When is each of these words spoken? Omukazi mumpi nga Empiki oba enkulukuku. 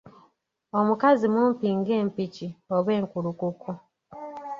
Omukazi 0.79 1.25
mumpi 1.33 1.67
nga 1.77 1.93
Empiki 2.01 2.47
oba 2.75 2.91
enkulukuku. 2.99 3.71